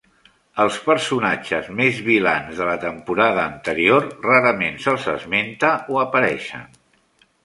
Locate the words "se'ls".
4.87-5.05